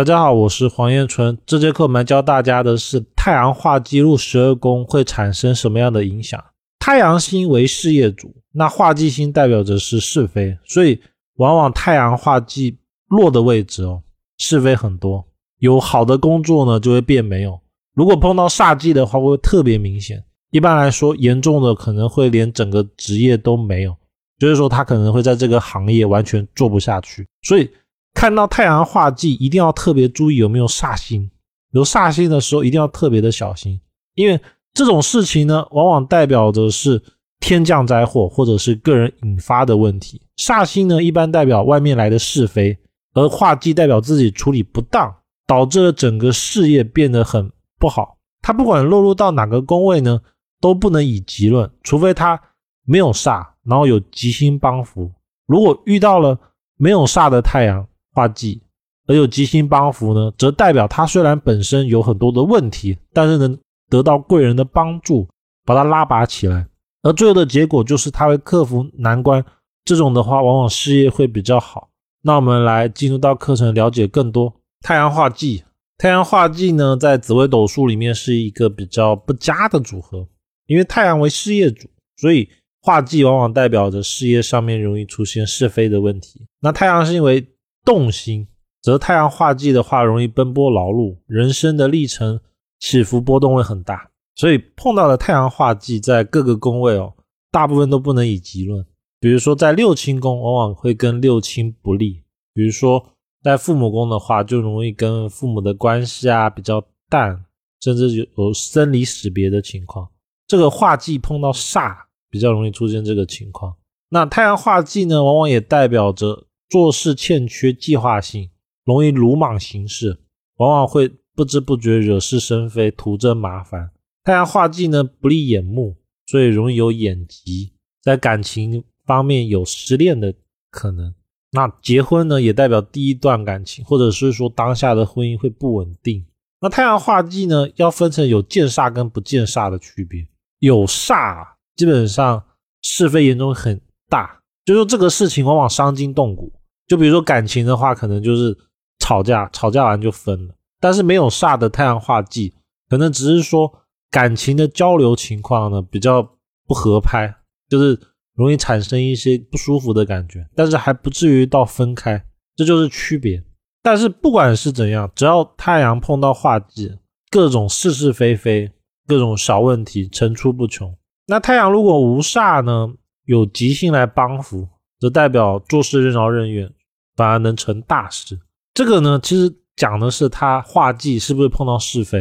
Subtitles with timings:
[0.00, 1.36] 大家好，我是黄彦春。
[1.44, 6.42] 这节课我们教大家的是太阳化忌入十二宫会产生什么样的影响。
[6.78, 10.98] 太阳星为事业主，那化忌星代表着是是非，所以
[11.36, 12.78] 往往太阳化忌
[13.08, 14.02] 落的位置哦，
[14.38, 15.22] 是非很多。
[15.58, 17.60] 有好的工作呢，就会变没有。
[17.94, 20.24] 如果碰到煞忌的话，会特别明显。
[20.50, 23.94] 一般来说，严重的可能会连整个职业都没有，
[24.38, 27.28] 就是说他可能会在这个行业完全做不下去。
[27.42, 27.70] 所以。
[28.14, 31.30] 看到太阳化忌，一定要特别注意有没有煞星。
[31.72, 33.80] 有煞星的时候，一定要特别的小心，
[34.14, 34.40] 因为
[34.74, 37.00] 这种事情呢，往往代表着是
[37.38, 40.20] 天降灾祸，或者是个人引发的问题。
[40.36, 42.76] 煞星呢，一般代表外面来的是非，
[43.14, 45.14] 而化忌代表自己处理不当，
[45.46, 48.18] 导致了整个事业变得很不好。
[48.42, 50.20] 他不管落入到哪个宫位呢，
[50.60, 52.40] 都不能以吉论，除非他
[52.84, 55.12] 没有煞，然后有吉星帮扶。
[55.46, 56.38] 如果遇到了
[56.76, 58.62] 没有煞的太阳，化忌
[59.06, 65.26] 而有吉星帮扶呢，则代表他虽然本身有很多的问题，但是能得到贵人的帮助，
[65.64, 66.66] 把他拉拔起来。
[67.02, 69.44] 而最后的结果就是他会克服难关。
[69.84, 71.88] 这种的话，往往事业会比较好。
[72.22, 74.54] 那我们来进入到课程，了解更多。
[74.82, 75.64] 太阳化忌，
[75.98, 80.28] 太阳化忌呢，在紫微斗数里面是一个比较不佳的组合，
[80.66, 82.48] 因为太阳为事业主，所以
[82.82, 86.46] 化忌往往代表着事业上面容易出现是非的问题。
[86.60, 87.44] 那太阳是因为。
[87.84, 88.46] 动心，
[88.82, 92.40] 则太阳化忌的话，容易奔波劳碌，人生的历程
[92.78, 94.10] 起伏波动会很大。
[94.36, 97.12] 所以碰到了太阳化忌，在各个宫位哦，
[97.50, 98.84] 大部分都不能以吉论。
[99.18, 102.22] 比如说在六亲宫，往往会跟六亲不利；
[102.54, 103.04] 比如说
[103.42, 107.44] 在父母宫的话，就容易跟父母的关系啊比较淡，
[107.80, 110.08] 甚至有有生离死别的情况。
[110.46, 111.96] 这个化忌碰到煞，
[112.30, 113.74] 比较容易出现这个情况。
[114.08, 116.46] 那太阳化忌呢，往往也代表着。
[116.70, 118.48] 做事欠缺计划性，
[118.84, 120.20] 容易鲁莽行事，
[120.58, 123.90] 往往会不知不觉惹是生非，徒增麻烦。
[124.22, 125.96] 太阳化忌呢，不利眼目，
[126.26, 130.32] 所以容易有眼疾，在感情方面有失恋的
[130.70, 131.12] 可能。
[131.50, 136.24] 那结婚呢，也代表第一段感情，或者是说当下的婚姻会不稳定。
[136.60, 140.24] 那太阳化忌呢，要分成有见煞跟不见煞的区别。
[140.60, 142.44] 有煞，基本上
[142.82, 146.52] 是非严重很大，就说这个事情往往伤筋动骨。
[146.90, 148.58] 就比如说感情的话，可能就是
[148.98, 150.54] 吵架，吵架完就分了。
[150.80, 152.52] 但是没有煞的太阳化忌，
[152.88, 153.72] 可能只是说
[154.10, 156.20] 感情的交流情况呢比较
[156.66, 157.32] 不合拍，
[157.68, 157.96] 就是
[158.34, 162.20] 容易产生一些不舒服的感觉，但是还不至于到分开，
[162.56, 163.40] 这就是区别。
[163.84, 166.98] 但是不管是怎样，只要太阳碰到化忌，
[167.30, 168.68] 各种是是非非，
[169.06, 170.92] 各种小问题层出不穷。
[171.28, 172.88] 那太阳如果无煞呢，
[173.26, 174.66] 有吉星来帮扶，
[174.98, 176.68] 则代表做事任劳任怨。
[177.16, 178.38] 反而能成大事。
[178.72, 182.18] 这个呢，其实讲的是他画技是不是碰到是非，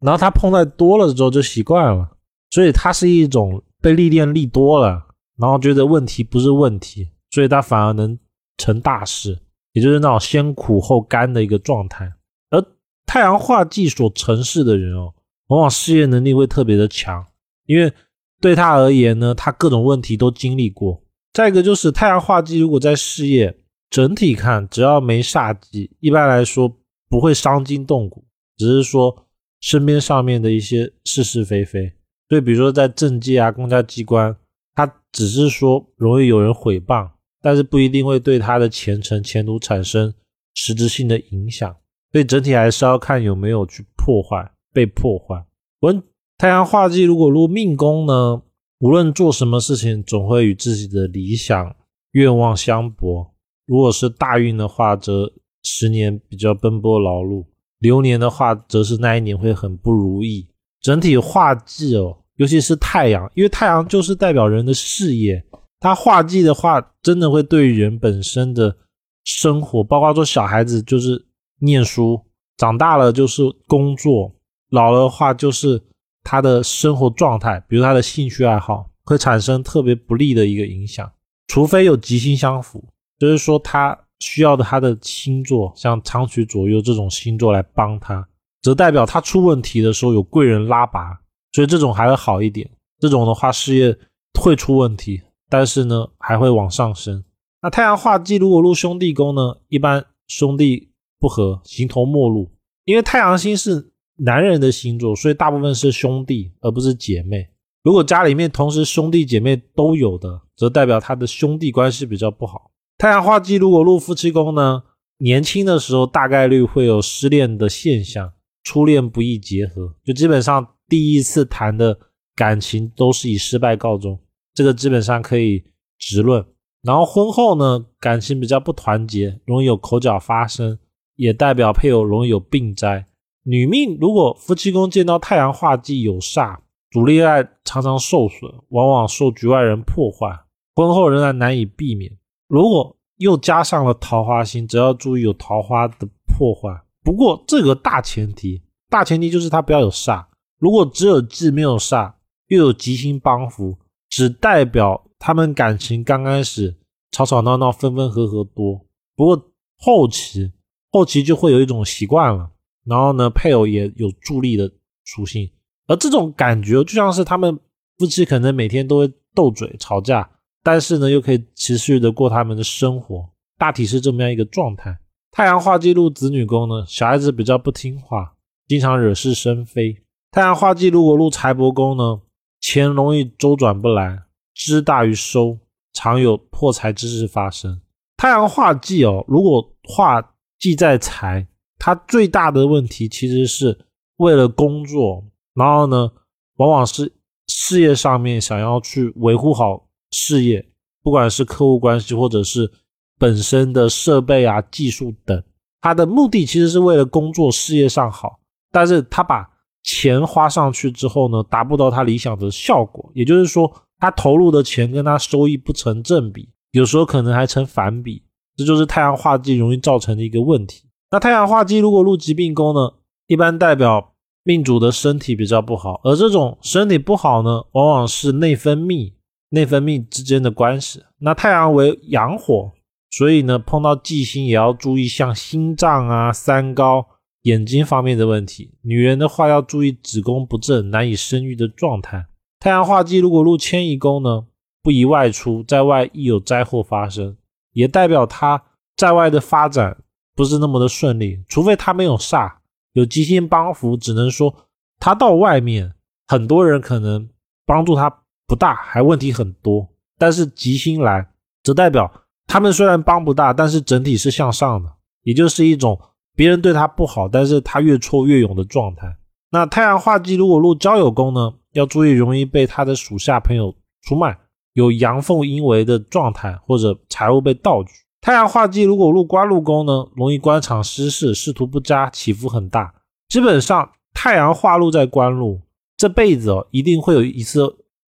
[0.00, 2.10] 然后他碰太多了之后就习惯了，
[2.50, 5.06] 所以他是一种被历练历多了，
[5.38, 8.18] 然后觉得问题不是问题，所以他反而能
[8.58, 9.38] 成大事，
[9.72, 12.12] 也就是那种先苦后甘的一个状态。
[12.50, 12.62] 而
[13.06, 15.14] 太阳画技所成事的人哦，
[15.46, 17.24] 往往事业能力会特别的强，
[17.66, 17.92] 因为
[18.40, 21.00] 对他而言呢，他各种问题都经历过。
[21.32, 23.56] 再一个就是太阳画技如果在事业。
[23.92, 26.78] 整体看，只要没煞忌，一般来说
[27.10, 28.24] 不会伤筋动骨，
[28.56, 29.26] 只是说
[29.60, 31.92] 身边上面的一些是是非非。
[32.30, 34.34] 所以，比如说在政界啊、公家机关，
[34.74, 37.10] 他只是说容易有人毁谤，
[37.42, 40.14] 但是不一定会对他的前程、前途产生
[40.54, 41.70] 实质性的影响。
[42.12, 45.44] 所以，整体还是要看有没有去破坏、被破坏。
[45.80, 46.02] 问
[46.38, 48.42] 太阳化忌如果入命宫呢？
[48.78, 51.76] 无论做什么事情，总会与自己的理想
[52.12, 53.31] 愿望相悖。
[53.66, 57.44] 如果是大运的话，则十年比较奔波劳碌；
[57.78, 60.48] 流年的话，则是那一年会很不如意。
[60.80, 65.44] 整体化忌哦，尤其是太阳，因为太阳就是代表人的事业，
[65.78, 68.76] 它化忌的话，真的会对人本身的
[69.24, 71.24] 生活，包括说小孩子就是
[71.60, 72.20] 念书，
[72.56, 74.34] 长大了就是工作，
[74.70, 75.80] 老了的话就是
[76.24, 81.08] 他的生活状态，比如他的兴趣爱好，会产生特别不利的一个影响，
[81.46, 82.82] 除非有吉星相辅。
[83.22, 88.26] 就是说，他需要的他的星座，像长曲左右这种星座来帮他，
[88.62, 91.20] 则代表他出问题的时候有贵人拉拔，
[91.52, 92.68] 所以这种还会好一点。
[92.98, 93.96] 这种的话，事业
[94.40, 97.22] 会出问题，但是呢，还会往上升。
[97.60, 100.90] 那太阳化忌如果入兄弟宫呢，一般兄弟
[101.20, 102.50] 不和，形同陌路。
[102.86, 107.46] 因为太阳星是男人的星座，所以大部分是兄弟而不是姐妹。
[107.84, 112.71] 如果家里面同时兄弟姐妹都有的，则代表他的兄弟关系比较不好。
[113.02, 114.84] 太阳化忌如果入夫妻宫呢，
[115.18, 118.32] 年轻的时候大概率会有失恋的现象，
[118.62, 121.98] 初恋不易结合，就基本上第一次谈的
[122.36, 124.20] 感情都是以失败告终，
[124.54, 125.64] 这个基本上可以
[125.98, 126.46] 直论。
[126.84, 130.78] 然后婚后呢，感情比较不团结，容易有口角发生，
[131.16, 133.04] 也代表配偶容易有病灾。
[133.42, 136.56] 女命如果夫妻宫见到太阳化忌有煞，
[136.88, 140.28] 主恋爱常常受损，往往受局外人破坏，
[140.76, 142.16] 婚后仍然难以避免。
[142.52, 146.68] 如果又加上了桃花星，则要注意有桃花的破坏。
[147.02, 150.26] 不过这个大前提，大前提就是他不要有煞。
[150.58, 152.12] 如果只有忌没有煞，
[152.48, 153.78] 又有吉星帮扶，
[154.10, 155.02] 只代表。
[155.18, 156.76] 他们感情刚开始
[157.12, 158.84] 吵吵闹闹、分分合合多，
[159.14, 160.52] 不过后期
[160.90, 162.50] 后期就会有一种习惯了，
[162.84, 164.70] 然后呢，配偶也有助力的
[165.04, 165.48] 属性，
[165.86, 167.56] 而这种感觉就像是他们
[167.96, 170.28] 夫妻可能每天都会斗嘴吵架，
[170.62, 173.28] 但是呢又可以持续的过他们的生活，
[173.58, 174.98] 大体是这么样一个状态。
[175.30, 178.34] 太阳化忌入子女宫呢，小孩子比较不听话，
[178.68, 179.96] 经常惹是生非。
[180.30, 182.20] 太阳化忌如果入财帛宫呢，
[182.60, 184.22] 钱容易周转不来。
[184.54, 185.58] 支大于收，
[185.94, 187.80] 常有破财之事发生。
[188.18, 190.22] 太阳化忌哦，如果化
[190.58, 191.46] 忌在财，
[191.78, 193.86] 它最大的问题其实是
[194.18, 195.24] 为了工作，
[195.54, 196.12] 然后呢，
[196.56, 197.10] 往往是
[197.48, 200.64] 事业上面想要去维护好事业，
[201.02, 202.70] 不管是客户关系或者是
[203.18, 205.42] 本身的设备啊、技术等，
[205.80, 208.38] 他的目的其实是为了工作事业上好，
[208.70, 209.50] 但是他把
[209.82, 213.72] 钱花上去之后呢，达不到他理想的效果，也就是说。
[214.02, 218.20] 他投入的钱跟他收益不成正比，有时候可能还成反比，
[218.56, 220.82] 这就是太阳化忌容易造成的一个问题。
[221.12, 222.94] 那太阳化忌如果入疾病宫呢，
[223.28, 229.12] 一般代表命主的身体比较不好，而这种身体不好呢，往往是内分泌、
[229.52, 231.02] 内分泌之间的关系。
[231.18, 232.72] 那太阳为阳火，
[233.10, 237.06] 所以呢，碰到忌星也要注意像心脏啊、三高、
[237.42, 238.74] 眼睛方面的问题。
[238.82, 242.26] 女人的话要注意子宫不正、难以生育的状态。
[242.58, 244.46] 太阳化忌如果入迁移宫呢，
[244.82, 247.36] 不宜外出，在外易有灾祸发生，
[247.72, 248.62] 也代表他
[248.96, 249.98] 在外的发展
[250.34, 251.44] 不是那么的顺利。
[251.46, 252.50] 除非他没有煞，
[252.94, 254.54] 有吉星帮扶，只能说
[254.98, 255.92] 他到外面，
[256.26, 257.28] 很多人可能
[257.66, 259.88] 帮助他不大，还问题很多。
[260.18, 261.26] 但是吉星来，
[261.62, 262.10] 则代表
[262.46, 264.88] 他们虽然帮不大，但是整体是向上的，
[265.22, 265.98] 也就是一种
[266.34, 269.16] 别人对他不好，但是他越挫越勇的状态。
[269.50, 271.54] 那太阳化忌如果入交友宫呢？
[271.72, 274.38] 要注意，容易被他的属下朋友出卖，
[274.74, 277.90] 有阳奉阴违的状态，或者财物被盗取。
[278.20, 282.92] 太阳化忌如果入官禄宫呢，容易官场失势，仕途不佳，起伏很大。
[283.28, 285.60] 基本上，太阳化禄在官禄，
[285.96, 287.62] 这辈子哦，一定会有一次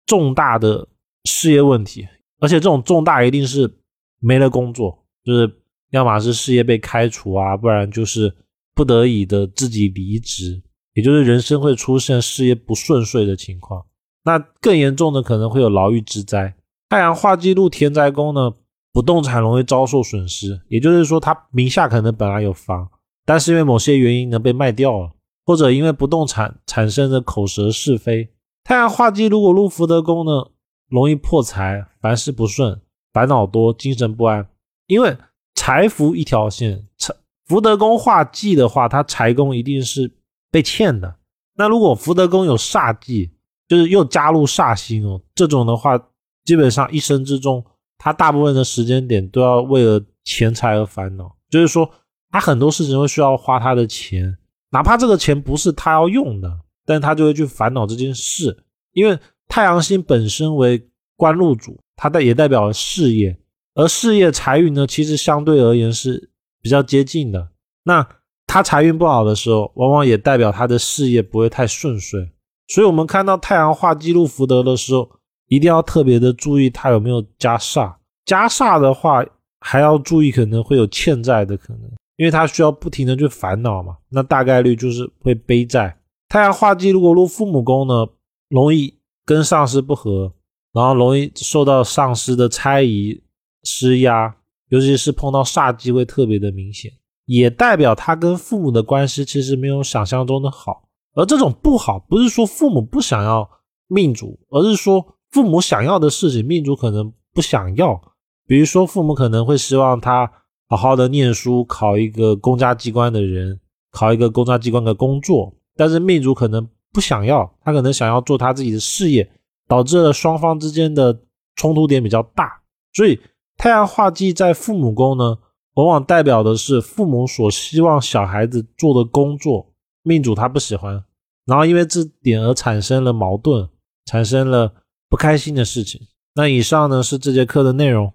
[0.09, 0.89] 重大的
[1.25, 2.09] 事业问题，
[2.41, 3.71] 而且这种重大一定是
[4.19, 5.49] 没了工作，就是
[5.91, 8.35] 要么是事业被开除啊，不然就是
[8.75, 10.63] 不得已的自己离职。
[10.95, 13.85] 也就是人生会出现事业不顺遂的情况，
[14.25, 16.57] 那更严重的可能会有牢狱之灾。
[16.89, 18.53] 太阳化忌入田宅宫呢，
[18.93, 20.61] 不动产容易遭受损失。
[20.69, 22.89] 也就是说，他名下可能本来有房，
[23.25, 25.13] 但是因为某些原因呢被卖掉了，
[25.45, 28.31] 或者因为不动产产生的口舌是非。
[28.69, 30.51] 太阳化忌如果入福德宫呢，
[30.91, 32.79] 容易破财，凡事不顺，
[33.15, 34.47] 烦恼多，精神不安。
[34.89, 35.17] 因为
[35.55, 37.15] 财福一条线，财
[37.47, 40.13] 福德宫化忌的话，他财宫一定是。
[40.51, 41.17] 被欠的，
[41.57, 43.31] 那如果福德宫有煞忌，
[43.69, 45.99] 就是又加入煞星哦，这种的话，
[46.45, 47.65] 基本上一生之中，
[47.99, 51.91] 他大部分的时间点都要为了钱财而烦恼，就是说
[52.31, 54.39] 他很多事情会需要花他的钱，
[54.71, 59.17] 哪怕这个钱不是他要用的，但他就会去烦恼这件事，因为
[59.47, 63.39] 太阳星本身为官禄主，它代也代表了事业，
[63.75, 66.31] 而事业财运呢，其实相对而言是
[66.63, 67.51] 比较接近的，
[67.85, 68.09] 那。
[68.51, 72.33] 他财运不好的时候，往往也代表他的事业不会太顺遂。
[72.69, 75.07] 所以，我们看到太阳化记录福德的时候，
[75.49, 77.95] 一定要特别的注意他有没有加煞。
[78.25, 79.23] 加煞的话，
[79.61, 81.83] 还要注意可能会有欠债的可能，
[82.17, 83.99] 因为他需要不停的去烦恼嘛。
[84.09, 85.95] 那大概率就是会背债。
[86.29, 88.07] 太阳化忌如果入父母宫呢，
[88.49, 90.35] 容易跟上司不和，
[90.73, 93.23] 然后容易受到上司的猜疑
[93.63, 94.37] 施压，
[94.69, 96.93] 尤其是碰到煞机会特别的明显。
[97.25, 103.49] 也代表他跟父母的关系其实没有想象中的好，而这种不好不是说父母不想要
[103.87, 108.01] 命主，而是说父母想要的事情命主可能不想要。
[108.47, 110.31] 比如说父母可能会希望他
[110.69, 119.31] 好好的念书，考一个公家机关的人，考一个公家机关的工作，但是命主可能不想要，他可能想要做他自己的事业，
[119.67, 121.19] 导致了双方之间的
[121.57, 122.61] 冲突点比较大。
[122.93, 123.19] 所以
[123.57, 125.39] 太阳化忌在父母宫呢。
[125.75, 129.65] 往往代表的是父母所希望小孩子做的工作，
[130.03, 131.05] 命主他不喜欢，
[131.47, 133.69] 然后因为这点而产生了矛盾，
[134.05, 134.75] 产生了
[135.09, 136.01] 不开心的事情。
[136.35, 138.13] 那以上呢是这节课的内容。